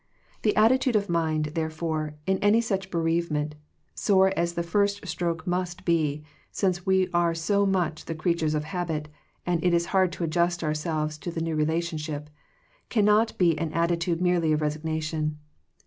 The 0.41 0.55
attitude 0.55 0.95
of 0.95 1.09
mind, 1.09 1.51
therefore, 1.53 2.15
in 2.25 2.39
any 2.39 2.59
such 2.59 2.89
bereavement— 2.89 3.53
sore 3.93 4.33
as 4.35 4.53
the 4.55 4.63
first 4.63 5.05
stroke 5.07 5.45
must 5.45 5.85
be, 5.85 6.23
since 6.51 6.87
we 6.87 7.07
are 7.13 7.35
so 7.35 7.67
much 7.67 8.05
the 8.05 8.15
crea 8.15 8.33
tures 8.33 8.55
of 8.55 8.63
habit, 8.63 9.09
and 9.45 9.63
it 9.63 9.75
is 9.75 9.85
hard 9.93 10.11
to 10.13 10.23
adjust 10.23 10.63
ourselves 10.63 11.19
to 11.19 11.29
the 11.29 11.39
new 11.39 11.55
relationship— 11.55 12.31
can 12.89 13.05
not 13.05 13.37
be 13.37 13.55
an 13.59 13.71
attitude 13.73 14.21
merely 14.23 14.51
of 14.53 14.61
resignation. 14.61 15.37